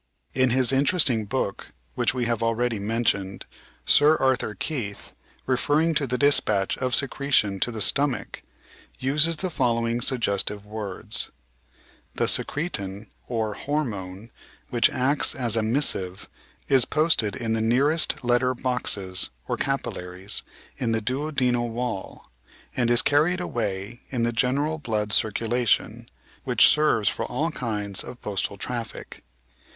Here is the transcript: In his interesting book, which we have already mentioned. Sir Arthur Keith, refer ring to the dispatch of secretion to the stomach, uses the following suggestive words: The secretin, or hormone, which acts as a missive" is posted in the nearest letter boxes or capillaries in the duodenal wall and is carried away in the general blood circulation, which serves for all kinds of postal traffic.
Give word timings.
In 0.33 0.49
his 0.49 0.71
interesting 0.71 1.25
book, 1.25 1.67
which 1.93 2.11
we 2.11 2.25
have 2.25 2.41
already 2.41 2.79
mentioned. 2.79 3.45
Sir 3.85 4.15
Arthur 4.17 4.55
Keith, 4.55 5.13
refer 5.45 5.75
ring 5.77 5.93
to 5.93 6.07
the 6.07 6.17
dispatch 6.17 6.75
of 6.79 6.95
secretion 6.95 7.59
to 7.59 7.71
the 7.71 7.81
stomach, 7.81 8.41
uses 8.97 9.37
the 9.37 9.51
following 9.51 10.01
suggestive 10.01 10.65
words: 10.65 11.29
The 12.15 12.27
secretin, 12.27 13.09
or 13.27 13.53
hormone, 13.53 14.31
which 14.71 14.89
acts 14.89 15.35
as 15.35 15.55
a 15.55 15.61
missive" 15.61 16.27
is 16.77 16.83
posted 16.85 17.35
in 17.35 17.53
the 17.53 17.61
nearest 17.61 18.23
letter 18.25 18.55
boxes 18.55 19.29
or 19.47 19.55
capillaries 19.55 20.41
in 20.77 20.93
the 20.93 21.01
duodenal 21.03 21.69
wall 21.69 22.31
and 22.75 22.89
is 22.89 23.03
carried 23.03 23.39
away 23.39 24.01
in 24.09 24.23
the 24.23 24.33
general 24.33 24.79
blood 24.79 25.13
circulation, 25.13 26.09
which 26.43 26.69
serves 26.69 27.07
for 27.07 27.25
all 27.27 27.51
kinds 27.51 28.03
of 28.03 28.19
postal 28.23 28.57
traffic. 28.57 29.23